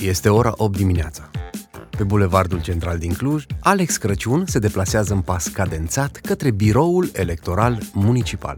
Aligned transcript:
Este 0.00 0.28
ora 0.28 0.52
8 0.56 0.76
dimineața. 0.76 1.30
Pe 1.90 2.04
bulevardul 2.04 2.60
central 2.60 2.98
din 2.98 3.12
Cluj, 3.12 3.44
Alex 3.60 3.96
Crăciun 3.96 4.46
se 4.46 4.58
deplasează 4.58 5.14
în 5.14 5.20
pas 5.20 5.46
cadențat 5.48 6.16
către 6.16 6.50
biroul 6.50 7.10
electoral 7.12 7.78
municipal. 7.92 8.56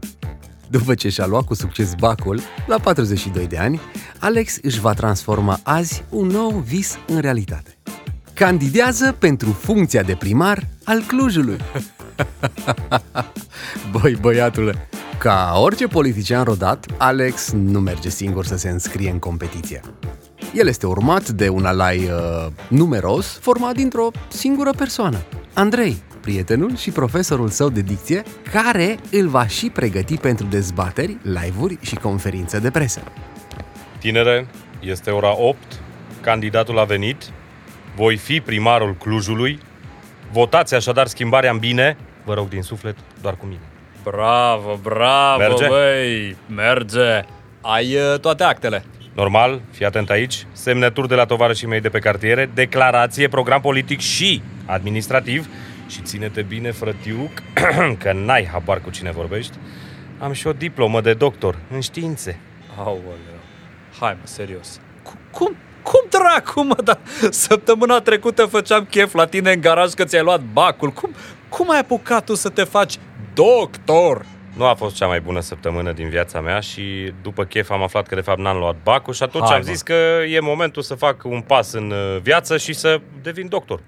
După 0.69 0.95
ce 0.95 1.09
și-a 1.09 1.25
luat 1.25 1.45
cu 1.45 1.53
succes 1.53 1.93
bacul, 1.99 2.39
la 2.67 2.79
42 2.79 3.47
de 3.47 3.57
ani, 3.57 3.79
Alex 4.19 4.57
își 4.61 4.79
va 4.79 4.93
transforma 4.93 5.59
azi 5.63 6.03
un 6.09 6.27
nou 6.27 6.49
vis 6.49 6.97
în 7.07 7.19
realitate. 7.19 7.77
Candidează 8.33 9.15
pentru 9.19 9.51
funcția 9.51 10.01
de 10.01 10.15
primar 10.15 10.67
al 10.83 11.01
Clujului. 11.01 11.57
Băi, 13.91 14.15
băiatule, 14.15 14.87
ca 15.17 15.53
orice 15.55 15.87
politician 15.87 16.43
rodat, 16.43 16.85
Alex 16.97 17.51
nu 17.51 17.79
merge 17.79 18.09
singur 18.09 18.45
să 18.45 18.57
se 18.57 18.69
înscrie 18.69 19.09
în 19.09 19.19
competiție. 19.19 19.81
El 20.53 20.67
este 20.67 20.85
urmat 20.85 21.29
de 21.29 21.49
un 21.49 21.65
alai 21.65 21.97
uh, 21.97 22.47
numeros, 22.67 23.39
format 23.41 23.73
dintr-o 23.73 24.11
singură 24.27 24.69
persoană, 24.77 25.17
Andrei, 25.53 26.01
prietenul 26.21 26.75
și 26.75 26.91
profesorul 26.91 27.49
său 27.49 27.69
de 27.69 27.81
dicție, 27.81 28.23
care 28.51 28.97
îl 29.11 29.27
va 29.27 29.47
și 29.47 29.69
pregăti 29.69 30.17
pentru 30.17 30.45
dezbateri, 30.45 31.17
live-uri 31.21 31.77
și 31.81 31.95
conferințe 31.95 32.59
de 32.59 32.71
presă. 32.71 33.01
Tinere, 33.99 34.47
este 34.79 35.09
ora 35.11 35.37
8, 35.37 35.57
candidatul 36.21 36.79
a 36.79 36.83
venit, 36.83 37.23
voi 37.95 38.17
fi 38.17 38.41
primarul 38.41 38.95
Clujului, 38.95 39.59
votați 40.31 40.75
așadar 40.75 41.07
schimbarea 41.07 41.51
în 41.51 41.57
bine, 41.57 41.97
vă 42.25 42.33
rog 42.33 42.49
din 42.49 42.61
suflet, 42.61 42.95
doar 43.21 43.35
cu 43.35 43.45
mine. 43.45 43.61
Bravo, 44.03 44.79
bravo, 44.83 45.37
Merge? 45.37 45.67
băi, 45.67 46.35
merge. 46.55 47.25
Ai 47.61 47.95
uh, 47.95 48.19
toate 48.19 48.43
actele. 48.43 48.83
Normal, 49.13 49.61
fii 49.71 49.85
atent 49.85 50.09
aici, 50.09 50.45
semnături 50.51 51.07
de 51.07 51.15
la 51.15 51.25
tovarășii 51.25 51.67
mei 51.67 51.81
de 51.81 51.89
pe 51.89 51.99
cartiere, 51.99 52.49
declarație, 52.53 53.27
program 53.27 53.61
politic 53.61 53.99
și 53.99 54.41
administrativ 54.65 55.47
și 55.87 56.01
ține-te 56.01 56.41
bine, 56.41 56.71
frătiuc, 56.71 57.31
că 58.01 58.11
n-ai 58.13 58.49
habar 58.51 58.81
cu 58.81 58.89
cine 58.89 59.11
vorbești. 59.11 59.57
Am 60.19 60.31
și 60.31 60.47
o 60.47 60.53
diplomă 60.53 61.01
de 61.01 61.13
doctor 61.13 61.57
în 61.71 61.79
științe. 61.79 62.39
Aoleu. 62.77 63.39
Hai, 63.99 64.13
mă, 64.19 64.23
serios. 64.23 64.79
Cum, 65.03 65.17
cum, 65.31 65.55
cum 65.83 66.01
dracu, 66.09 66.63
mă, 66.63 66.77
dar 66.83 66.99
săptămâna 67.29 67.99
trecută 67.99 68.45
făceam 68.45 68.85
chef 68.85 69.13
la 69.13 69.25
tine 69.25 69.51
în 69.51 69.61
garaj 69.61 69.91
că 69.91 70.03
ți-ai 70.03 70.23
luat 70.23 70.41
bacul. 70.53 70.89
Cum, 70.89 71.11
cum 71.49 71.71
ai 71.71 71.79
apucat 71.79 72.25
tu 72.25 72.35
să 72.35 72.49
te 72.49 72.63
faci 72.63 72.97
doctor? 73.33 74.25
Nu 74.53 74.65
a 74.65 74.73
fost 74.73 74.95
cea 74.95 75.07
mai 75.07 75.21
bună 75.21 75.39
săptămână 75.39 75.91
din 75.91 76.09
viața 76.09 76.41
mea 76.41 76.59
și 76.59 77.13
după 77.21 77.43
chef 77.43 77.69
am 77.69 77.83
aflat 77.83 78.07
că 78.07 78.15
de 78.15 78.21
fapt 78.21 78.39
n-am 78.39 78.57
luat 78.57 78.75
bacul 78.83 79.13
și 79.13 79.23
atunci 79.23 79.45
Hai, 79.45 79.55
am 79.55 79.61
mă. 79.65 79.71
zis 79.71 79.81
că 79.81 79.93
e 80.29 80.39
momentul 80.39 80.81
să 80.81 80.95
fac 80.95 81.23
un 81.23 81.41
pas 81.41 81.73
în 81.73 81.91
uh, 81.91 82.21
viață 82.21 82.57
și 82.57 82.73
să 82.73 83.01
devin 83.21 83.47
doctor. 83.47 83.79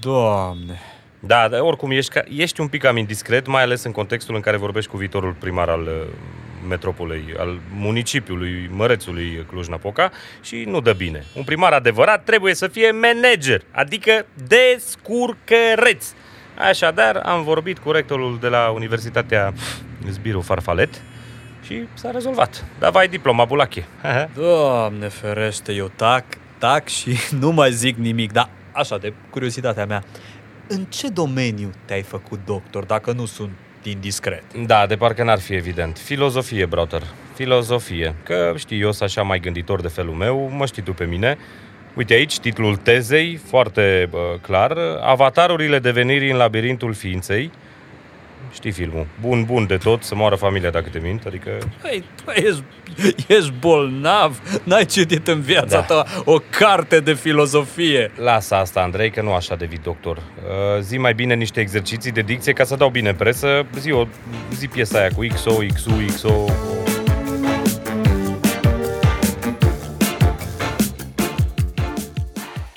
Doamne. 0.00 0.80
Da, 1.20 1.48
dar 1.48 1.60
oricum 1.60 1.90
ești, 1.90 2.12
ca, 2.12 2.22
ești 2.36 2.60
un 2.60 2.68
pic 2.68 2.82
cam 2.82 2.96
indiscret, 2.96 3.46
mai 3.46 3.62
ales 3.62 3.84
în 3.84 3.92
contextul 3.92 4.34
în 4.34 4.40
care 4.40 4.56
vorbești 4.56 4.90
cu 4.90 4.96
viitorul 4.96 5.32
primar 5.38 5.68
al 5.68 5.82
uh, 5.82 6.12
metropolei, 6.68 7.24
al 7.38 7.58
municipiului 7.74 8.70
Mărețului 8.72 9.44
Cluj-Napoca 9.48 10.10
și 10.42 10.64
nu 10.66 10.80
dă 10.80 10.92
bine. 10.92 11.24
Un 11.34 11.44
primar 11.44 11.72
adevărat 11.72 12.24
trebuie 12.24 12.54
să 12.54 12.68
fie 12.68 12.90
manager, 12.90 13.62
adică 13.70 14.26
descurcăreț. 14.46 16.06
Așadar, 16.58 17.16
am 17.16 17.42
vorbit 17.42 17.78
cu 17.78 17.90
rectorul 17.90 18.38
de 18.40 18.48
la 18.48 18.68
Universitatea 18.68 19.52
Zbiru 20.10 20.40
Farfalet 20.40 21.02
și 21.64 21.84
s-a 21.94 22.10
rezolvat. 22.10 22.64
Da, 22.78 22.90
vai 22.90 23.08
diploma, 23.08 23.44
Bulache. 23.44 23.84
Doamne 24.34 25.08
ferește, 25.08 25.72
eu 25.72 25.90
tac, 25.96 26.24
tac 26.58 26.88
și 26.88 27.16
nu 27.40 27.50
mai 27.50 27.72
zic 27.72 27.96
nimic, 27.96 28.32
dar 28.32 28.48
așa, 28.72 28.98
de 28.98 29.12
curiozitatea 29.30 29.86
mea, 29.86 30.04
în 30.68 30.84
ce 30.84 31.08
domeniu 31.08 31.70
te-ai 31.84 32.02
făcut 32.02 32.38
doctor, 32.44 32.84
dacă 32.84 33.12
nu 33.12 33.24
sunt 33.24 33.50
indiscret? 33.82 34.42
Da, 34.66 34.86
de 34.86 34.96
parcă 34.96 35.24
n-ar 35.24 35.38
fi 35.38 35.54
evident. 35.54 35.98
Filozofie, 35.98 36.66
brother. 36.66 37.02
Filozofie. 37.34 38.14
Că 38.22 38.52
știi, 38.56 38.80
eu 38.80 38.92
sunt 38.92 39.08
așa 39.08 39.22
mai 39.22 39.40
gânditor 39.40 39.80
de 39.80 39.88
felul 39.88 40.14
meu, 40.14 40.50
mă 40.54 40.66
știi 40.66 40.82
tu 40.82 40.92
pe 40.92 41.04
mine. 41.04 41.38
Uite 41.94 42.14
aici, 42.14 42.38
titlul 42.38 42.76
tezei, 42.76 43.36
foarte 43.36 44.08
uh, 44.12 44.20
clar, 44.40 44.76
Avatarurile 45.02 45.78
devenirii 45.78 46.30
în 46.30 46.36
labirintul 46.36 46.94
ființei. 46.94 47.50
Știi 48.52 48.70
filmul. 48.70 49.06
Bun, 49.20 49.44
bun 49.44 49.66
de 49.66 49.76
tot, 49.76 50.02
să 50.02 50.14
moară 50.14 50.34
familia 50.34 50.70
dacă 50.70 50.88
te 50.92 50.98
mint, 50.98 51.24
adică... 51.26 51.50
Păi, 51.82 52.04
tu 52.24 52.30
ești, 52.30 52.62
ești 53.28 53.52
bolnav, 53.60 54.40
n-ai 54.64 54.84
citit 54.84 55.28
în 55.28 55.40
viața 55.40 55.80
Da. 55.80 55.80
ta 55.82 56.04
o 56.24 56.38
carte 56.50 57.00
de 57.00 57.14
filozofie. 57.14 58.10
Lasă 58.16 58.54
asta, 58.54 58.80
Andrei, 58.80 59.10
că 59.10 59.22
nu 59.22 59.32
așa 59.32 59.54
devii 59.56 59.80
doctor. 59.82 60.16
Uh, 60.16 60.80
zi 60.80 60.98
mai 60.98 61.14
bine 61.14 61.34
niște 61.34 61.60
exerciții 61.60 62.12
de 62.12 62.20
dicție 62.20 62.52
ca 62.52 62.64
să 62.64 62.76
dau 62.76 62.88
bine 62.88 63.08
în 63.08 63.14
presă. 63.14 63.66
Zi, 63.78 63.90
o, 63.90 64.06
zi 64.54 64.68
piesa 64.68 64.98
aia 64.98 65.08
cu 65.16 65.26
XO, 65.34 65.50
XU, 65.74 65.90
XO... 66.14 66.44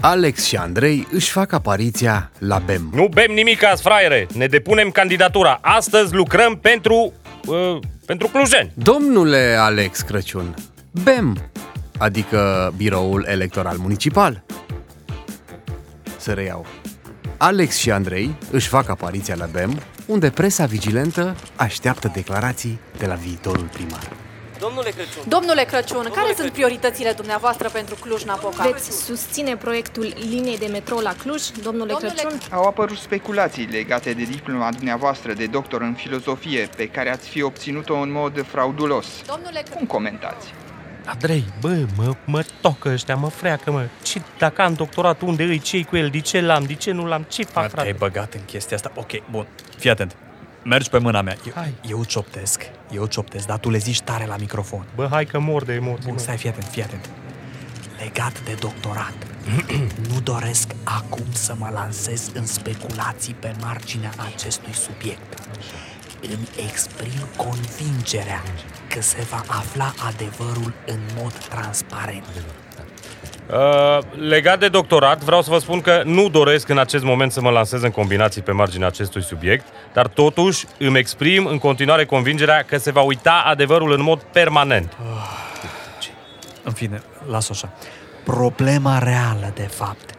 Alex 0.09 0.45
și 0.45 0.55
Andrei 0.55 1.07
își 1.11 1.31
fac 1.31 1.51
apariția 1.51 2.31
la 2.37 2.57
BEM. 2.57 2.89
Nu 2.93 3.07
bem 3.07 3.31
nimic 3.31 3.63
azi, 3.63 3.81
fraiere! 3.81 4.27
Ne 4.33 4.47
depunem 4.47 4.89
candidatura. 4.89 5.59
Astăzi 5.61 6.13
lucrăm 6.13 6.57
pentru... 6.61 7.13
Uh, 7.45 7.79
pentru 8.05 8.27
clujeni. 8.27 8.71
Domnule 8.73 9.55
Alex 9.59 9.99
Crăciun, 9.99 10.53
BEM, 11.03 11.51
adică 11.97 12.73
Biroul 12.77 13.25
Electoral 13.27 13.77
Municipal. 13.77 14.43
Să 16.17 16.31
reiau. 16.31 16.65
Alex 17.37 17.77
și 17.77 17.91
Andrei 17.91 18.35
își 18.51 18.67
fac 18.67 18.89
apariția 18.89 19.35
la 19.37 19.45
BEM, 19.45 19.79
unde 20.05 20.29
presa 20.29 20.65
vigilentă 20.65 21.35
așteaptă 21.55 22.11
declarații 22.13 22.79
de 22.97 23.05
la 23.05 23.13
viitorul 23.13 23.69
primar. 23.73 24.09
Domnule 24.59 24.89
Crăciun, 24.89 25.23
Domnule 25.27 25.63
Crăciun, 25.63 26.09
care 26.13 26.33
sunt 26.37 26.51
prioritățile 26.51 27.11
dumneavoastră 27.11 27.69
pentru 27.69 27.95
Cluj-Napoca? 27.95 28.63
Veți 28.63 29.05
susține 29.05 29.55
proiectul 29.57 30.13
liniei 30.29 30.57
de 30.57 30.65
metrou 30.65 30.99
la 30.99 31.13
Cluj, 31.21 31.41
domnule, 31.63 31.91
Domnule 31.91 32.13
Crăciun? 32.17 32.39
Au 32.51 32.63
apărut 32.63 32.97
speculații 32.97 33.65
legate 33.65 34.13
de 34.13 34.23
diploma 34.23 34.71
dumneavoastră 34.71 35.33
de 35.33 35.45
doctor 35.45 35.81
în 35.81 35.93
filozofie 35.93 36.69
pe 36.75 36.87
care 36.87 37.09
ați 37.11 37.29
fi 37.29 37.41
obținut-o 37.41 37.95
în 37.95 38.11
mod 38.11 38.45
fraudulos. 38.47 39.05
Domnule 39.27 39.51
Cum 39.59 39.63
Crăciun, 39.69 39.85
comentați? 39.87 40.47
Andrei, 41.05 41.43
bă, 41.61 41.85
mă, 41.97 42.13
mă 42.25 42.43
tocă 42.61 42.89
ăștia, 42.89 43.15
mă 43.15 43.29
freacă, 43.29 43.71
mă. 43.71 43.87
Ce, 44.03 44.21
dacă 44.37 44.61
am 44.61 44.73
doctorat, 44.73 45.21
unde 45.21 45.43
îi, 45.43 45.59
ce 45.59 45.83
cu 45.83 45.95
el, 45.97 46.09
de 46.09 46.19
ce 46.19 46.41
l-am, 46.41 46.63
de 46.63 46.73
ce 46.73 46.91
nu 46.91 47.05
l-am, 47.05 47.25
ce 47.29 47.43
fac, 47.43 47.53
Te-ai 47.53 47.69
frate? 47.69 47.95
băgat 47.97 48.33
în 48.33 48.41
chestia 48.45 48.75
asta? 48.75 48.91
Ok, 48.95 49.29
bun, 49.31 49.47
fii 49.77 49.89
atent. 49.89 50.15
Mergi 50.63 50.89
pe 50.89 50.97
mâna 50.97 51.21
mea. 51.21 51.35
Eu, 51.45 51.53
Hai. 51.55 51.73
eu 51.89 52.03
cioptesc, 52.03 52.61
eu 52.91 53.05
cioptesc, 53.05 53.45
dar 53.47 53.57
tu 53.57 53.69
le 53.69 53.77
zici 53.77 54.01
tare 54.01 54.25
la 54.25 54.35
microfon. 54.37 54.85
Bă, 54.95 55.07
hai 55.11 55.25
că 55.25 55.39
mor 55.39 55.63
de 55.63 55.73
emoții, 55.73 56.03
Bun, 56.05 56.13
mă. 56.13 56.19
stai, 56.19 56.37
fii 56.37 56.49
atent, 56.49 56.65
fii 56.65 56.83
atent. 56.83 57.09
Legat 58.03 58.43
de 58.43 58.53
doctorat, 58.59 59.13
nu 60.11 60.19
doresc 60.23 60.71
acum 60.83 61.25
să 61.33 61.55
mă 61.57 61.69
lansez 61.73 62.29
în 62.33 62.45
speculații 62.45 63.33
pe 63.33 63.53
marginea 63.61 64.11
acestui 64.33 64.73
subiect. 64.73 65.39
Îmi 66.21 66.47
exprim 66.69 67.27
convingerea 67.35 68.43
că 68.87 69.01
se 69.01 69.21
va 69.29 69.43
afla 69.47 69.93
adevărul 70.07 70.73
în 70.85 70.99
mod 71.15 71.33
transparent. 71.33 72.25
Uh, 72.35 72.41
legat 74.19 74.59
de 74.59 74.67
doctorat, 74.67 75.23
vreau 75.23 75.41
să 75.41 75.49
vă 75.49 75.57
spun 75.57 75.81
că 75.81 76.01
nu 76.05 76.29
doresc 76.29 76.69
în 76.69 76.77
acest 76.77 77.03
moment 77.03 77.31
să 77.31 77.41
mă 77.41 77.49
lansez 77.49 77.81
în 77.81 77.91
combinații 77.91 78.41
pe 78.41 78.51
marginea 78.51 78.87
acestui 78.87 79.23
subiect, 79.23 79.65
dar 79.93 80.07
totuși 80.07 80.65
îmi 80.77 80.97
exprim 80.97 81.45
în 81.45 81.57
continuare 81.57 82.05
convingerea 82.05 82.63
că 82.63 82.77
se 82.77 82.91
va 82.91 83.01
uita 83.01 83.43
adevărul 83.45 83.91
în 83.91 84.01
mod 84.01 84.21
permanent. 84.21 84.97
În 86.63 86.71
fine, 86.71 87.01
las 87.29 87.49
așa. 87.49 87.69
Problema 88.23 88.97
reală, 88.97 89.51
de 89.55 89.67
fapt, 89.67 90.09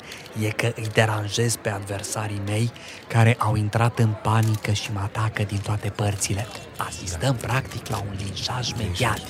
e 0.43 0.49
că 0.49 0.73
îi 0.77 0.89
deranjez 0.95 1.57
pe 1.57 1.69
adversarii 1.69 2.43
mei 2.47 2.73
care 3.07 3.37
au 3.39 3.57
intrat 3.57 3.99
în 3.99 4.15
panică 4.23 4.73
și 4.73 4.93
mă 4.93 5.01
atacă 5.03 5.43
din 5.43 5.59
toate 5.59 5.89
părțile. 5.89 6.47
Asistăm, 6.77 7.35
practic, 7.35 7.89
la 7.89 7.97
un 7.97 8.17
linșaj 8.25 8.69
mediatic. 8.79 9.27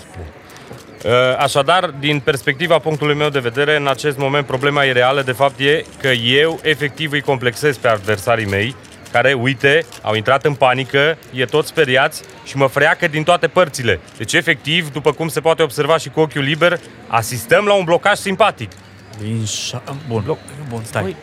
Uh, 1.05 1.11
Așadar, 1.39 1.87
din 1.87 2.21
perspectiva 2.21 2.79
punctului 2.79 3.15
meu 3.15 3.29
de 3.29 3.39
vedere, 3.39 3.77
în 3.77 3.87
acest 3.87 4.19
moment 4.19 4.47
problema 4.47 4.85
e 4.85 4.93
reală, 4.93 5.23
de 5.23 5.33
fapt 5.33 5.59
e 5.59 5.85
că 6.01 6.09
eu 6.09 6.59
efectiv 6.63 7.13
îi 7.13 7.21
complexez 7.21 7.77
pe 7.77 7.89
adversarii 7.89 8.47
mei, 8.47 8.75
care, 9.13 9.33
uite, 9.33 9.85
au 10.03 10.15
intrat 10.15 10.45
în 10.45 10.55
panică, 10.55 11.19
e 11.33 11.45
tot 11.45 11.67
speriați 11.67 12.23
și 12.45 12.57
mă 12.57 12.67
freacă 12.67 13.09
din 13.09 13.23
toate 13.23 13.49
părțile. 13.49 14.01
Deci, 14.17 14.33
efectiv, 14.33 14.93
după 14.93 15.13
cum 15.13 15.29
se 15.29 15.41
poate 15.41 15.63
observa 15.63 15.97
și 15.97 16.09
cu 16.09 16.21
ochiul 16.21 16.43
liber, 16.43 16.81
asistăm 17.07 17.65
la 17.65 17.75
un 17.75 17.85
blocaj 17.85 18.19
simpatic. 18.19 18.71
Linșa... 19.19 19.83
Bun, 20.09 20.37
bun, 20.69 20.83
stai. 20.85 21.03
Păi- 21.03 21.17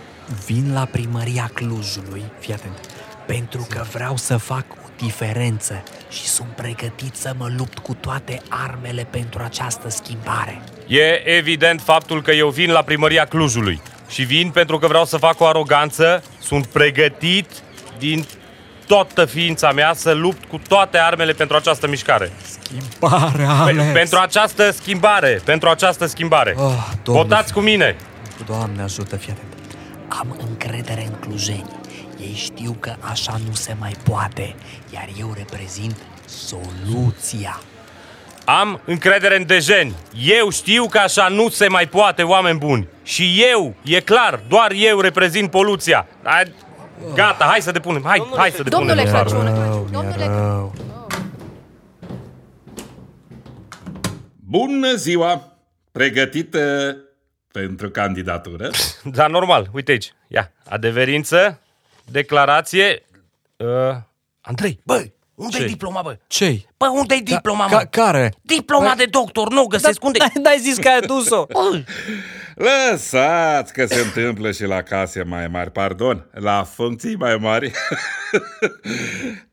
Vin 0.46 0.74
la 0.74 0.86
primăria 0.86 1.50
Clujului, 1.54 2.24
fii 2.40 2.54
atent, 2.54 2.80
pentru 3.26 3.68
că 3.70 3.86
vreau 3.94 4.18
să 4.18 4.38
fac 4.38 4.66
o 4.72 4.90
diferență 4.98 5.84
și 6.10 6.26
sunt 6.26 6.48
pregătit 6.48 7.16
să 7.16 7.34
mă 7.38 7.48
lupt 7.58 7.78
cu 7.78 7.94
toate 7.94 8.42
armele 8.50 9.08
pentru 9.10 9.42
această 9.44 9.90
schimbare. 9.90 10.62
E 10.88 11.28
evident 11.38 11.82
faptul 11.82 12.22
că 12.22 12.32
eu 12.32 12.50
vin 12.50 12.72
la 12.72 12.82
primăria 12.82 13.26
Clujului 13.26 13.82
și 14.10 14.24
vin 14.24 14.50
pentru 14.50 14.78
că 14.80 14.88
vreau 14.88 15.06
să 15.06 15.18
fac 15.18 15.40
o 15.40 15.46
aroganță, 15.46 16.24
sunt 16.42 16.66
pregătit 16.66 17.50
din 17.98 18.26
toată 18.88 19.26
ființa 19.26 19.72
mea 19.72 19.94
să 19.94 20.12
lupt 20.12 20.46
cu 20.46 20.62
toate 20.68 20.98
armele 20.98 21.32
pentru 21.34 21.56
această 21.56 21.88
mișcare. 21.88 22.32
Schimbare, 22.68 23.38
Pe- 23.38 23.44
Alex! 23.80 23.92
pentru 23.94 24.20
această 24.20 24.72
schimbare, 24.72 25.42
pentru 25.46 25.70
această 25.70 26.06
schimbare. 26.06 26.56
Oh, 26.58 26.64
Doamne. 27.04 27.24
Votați 27.24 27.54
cu 27.54 27.60
mine! 27.60 27.96
Doamne 28.46 28.82
ajută, 28.82 29.16
fii 29.16 29.32
atent. 29.32 29.48
Am 30.08 30.36
încredere 30.50 31.06
în 31.06 31.14
clujeni. 31.20 31.70
Ei 32.20 32.34
știu 32.36 32.78
că 32.80 32.94
așa 33.00 33.36
nu 33.48 33.54
se 33.54 33.76
mai 33.80 33.96
poate, 34.04 34.56
iar 34.94 35.08
eu 35.20 35.34
reprezint 35.38 35.98
soluția. 36.26 37.60
Am 38.46 38.80
încredere 38.86 39.38
în 39.38 39.46
dejeni. 39.46 39.94
Eu 40.22 40.50
știu 40.50 40.86
că 40.88 40.98
așa 40.98 41.28
nu 41.28 41.50
se 41.50 41.68
mai 41.68 41.86
poate, 41.88 42.24
oameni 42.24 42.58
buni. 42.60 42.88
Și 43.04 43.46
eu, 43.52 43.74
e 43.84 44.00
clar, 44.00 44.40
doar 44.48 44.72
eu 44.76 45.00
reprezint 45.00 45.50
poluția. 45.52 46.06
Hai, 46.24 46.52
Gata, 47.14 47.46
hai 47.46 47.62
să 47.62 47.72
depunem, 47.72 48.04
hai, 48.06 48.28
hai 48.38 48.52
să 48.52 48.64
depunem. 48.64 48.88
Domnule 48.88 49.10
dosarul. 49.10 49.32
Crăciun, 49.32 49.88
domnule 49.92 50.26
Rău. 50.26 50.74
Bună 54.50 54.94
ziua! 54.96 55.58
Pregătită 55.92 56.96
pentru 57.52 57.90
candidatură? 57.90 58.70
Da, 59.04 59.28
normal, 59.28 59.70
uite 59.74 59.92
aici. 59.92 60.14
Ia, 60.28 60.52
adeverință, 60.70 61.62
declarație... 62.06 63.04
Uh, 63.58 63.96
Andrei, 64.42 64.80
Băi, 64.84 65.14
unde-i 65.36 65.60
Ce? 65.60 65.66
diploma, 65.66 66.02
bă? 66.02 66.18
Ce-i? 66.28 66.68
Bă, 66.78 66.88
unde-i 66.88 67.22
diploma, 67.22 67.66
ca, 67.66 67.76
mă? 67.78 67.84
care? 67.84 68.34
Diploma 68.42 68.96
de 68.96 69.06
doctor, 69.06 69.50
nu 69.50 69.62
o 69.62 69.68
găsesc, 69.68 70.04
unde 70.04 70.18
N-ai- 70.20 70.32
N-ai 70.44 70.60
zis 70.60 70.78
că 70.78 70.88
ai 70.88 70.98
adus-o? 70.98 71.46
Bă, 71.54 71.82
Lăsați 72.56 73.74
că 73.74 73.86
se 73.86 74.00
întâmplă 74.00 74.52
și 74.52 74.64
la 74.64 74.82
case 74.82 75.24
mai 75.24 75.48
mari, 75.48 75.72
pardon, 75.72 76.30
la 76.32 76.64
funcții 76.64 77.16
mai 77.16 77.36
mari. 77.36 77.72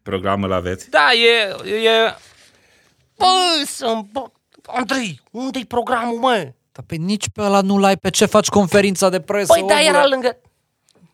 Programul 0.03 0.53
aveți? 0.53 0.91
da, 0.91 1.09
e, 1.13 1.57
e... 1.87 2.15
bă, 3.17 3.65
să 3.67 4.01
bă, 4.13 4.25
Andrei, 4.67 5.21
unde-i 5.31 5.65
programul, 5.65 6.19
mă? 6.19 6.53
Dar 6.73 6.85
pe 6.87 6.95
nici 6.95 7.29
pe 7.29 7.43
ăla 7.43 7.61
nu 7.61 7.79
l-ai 7.79 7.97
pe 7.97 8.11
ce 8.11 8.27
faci 8.27 8.49
conferința 8.49 9.09
de 9.09 9.21
presă, 9.21 9.53
Păi 9.53 9.65
da, 9.69 9.75
omule? 9.75 9.89
era 9.89 10.07
lângă... 10.07 10.37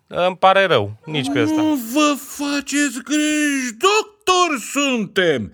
Îmi 0.07 0.37
pare 0.37 0.65
rău, 0.65 0.97
nici 1.05 1.31
pe 1.33 1.41
ăsta. 1.43 1.63
Nu 1.63 1.75
vă 1.93 2.15
faceți 2.19 3.03
griji, 3.05 3.77
doctor 3.79 4.59
suntem! 4.73 5.53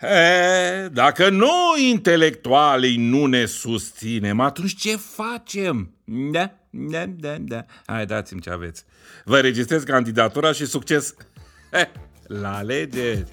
E, 0.00 0.88
dacă 0.92 1.28
noi, 1.28 1.90
intelectualii, 1.90 2.96
nu 2.96 3.26
ne 3.26 3.44
susținem, 3.44 4.40
atunci 4.40 4.76
ce 4.76 4.96
facem? 4.96 5.90
Da, 6.04 6.50
da, 6.70 7.04
da, 7.06 7.36
da. 7.38 7.64
Hai, 7.86 8.06
dați-mi 8.06 8.40
ce 8.40 8.50
aveți. 8.50 8.84
Vă 9.24 9.38
registrez 9.38 9.82
candidatura 9.82 10.52
și 10.52 10.66
succes! 10.66 11.14
He, 11.72 11.90
la 12.42 12.56
alegeri! 12.56 13.24